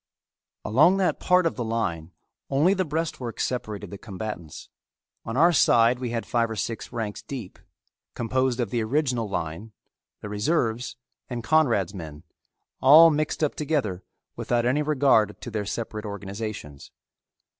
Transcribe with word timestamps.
Along 0.65 0.97
that 0.97 1.19
part 1.19 1.45
of 1.45 1.53
the 1.57 1.63
line 1.63 2.11
only 2.49 2.73
the 2.73 2.83
breastwork 2.83 3.39
separated 3.39 3.91
the 3.91 3.99
combatants. 3.99 4.67
On 5.25 5.37
our 5.37 5.53
side 5.53 5.99
we 5.99 6.09
had 6.09 6.25
five 6.25 6.49
or 6.49 6.55
six 6.55 6.91
ranks 6.91 7.21
deep, 7.21 7.59
composed 8.15 8.59
of 8.59 8.71
the 8.71 8.81
original 8.81 9.29
line, 9.29 9.73
the 10.21 10.27
reserves, 10.27 10.95
and 11.29 11.43
Conrad's 11.43 11.93
men, 11.93 12.23
all 12.81 13.11
mixed 13.11 13.43
up 13.43 13.53
together 13.53 14.03
without 14.35 14.65
any 14.65 14.81
regard 14.81 15.39
to 15.39 15.51
their 15.51 15.67
separate 15.67 16.05
organizations. 16.07 16.89